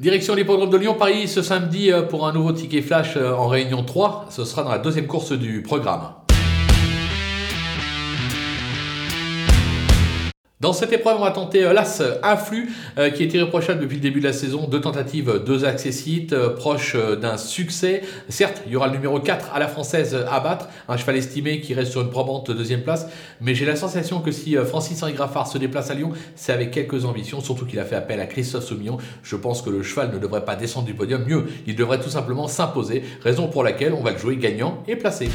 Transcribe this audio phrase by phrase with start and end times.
[0.00, 3.84] Direction l'hippodrome de Lyon-Paris ce samedi euh, pour un nouveau ticket flash euh, en réunion
[3.84, 4.28] 3.
[4.30, 6.14] Ce sera dans la deuxième course du programme.
[10.60, 12.68] Dans cette épreuve, on va tenter euh, l'As Influx,
[12.98, 14.68] euh, qui est irréprochable depuis le début de la saison.
[14.68, 18.02] Deux tentatives, deux accessites, euh, proche d'un succès.
[18.28, 21.62] Certes, il y aura le numéro 4 à la française à battre, un cheval estimé
[21.62, 23.06] qui reste sur une probante deuxième place.
[23.40, 27.06] Mais j'ai la sensation que si Francis-Henri Graffard se déplace à Lyon, c'est avec quelques
[27.06, 28.98] ambitions, surtout qu'il a fait appel à Christophe Soumillon.
[29.22, 31.24] Je pense que le cheval ne devrait pas descendre du podium.
[31.24, 34.96] Mieux, il devrait tout simplement s'imposer, raison pour laquelle on va le jouer gagnant et
[34.96, 35.30] placé.